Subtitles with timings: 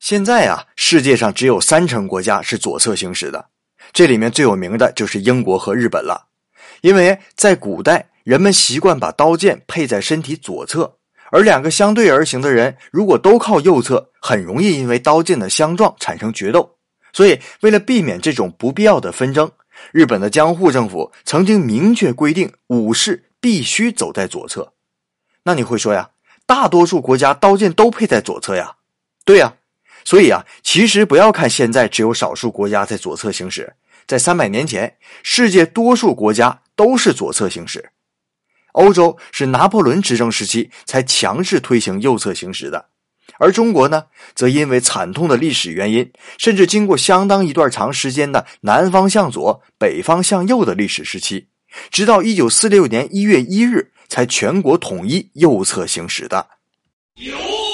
[0.00, 3.50] 现在啊，世界上只有三成国家是左侧行驶的，
[3.92, 6.28] 这里面最有名的就是英国和日本了。
[6.80, 10.96] 因为在古代，人们习惯把刀剑配在身体左侧，
[11.30, 16.78] 而两个相对而行的人如果都靠右侧，很容易因为刀剑的相撞产生决斗。
[17.12, 19.52] 所以，为了避免这种不必要的纷争，
[19.92, 24.72] 日本的江户政府曾经明确规定，武士必须走在左侧。
[25.42, 26.12] 那你会说呀，
[26.46, 28.76] 大多数国家刀剑都配在左侧呀？
[29.26, 29.56] 对呀。
[30.04, 33.74] 所以啊，其实不要看现在只有少数国家在左侧行驶，
[34.06, 37.90] 在三百年前，世界多数国家都是左侧行驶。
[38.72, 42.86] 欧洲是拿破仑执政时期才强制推行右侧行驶的，
[43.38, 51.48] 而中国呢，则因为惨痛的历史原因，甚至经过相当一段长时间的南方向左、北方向右的历史时期，
[51.90, 56.46] 直到一九四六年一月一日才全国统一右侧行驶的。
[57.16, 57.69] 有。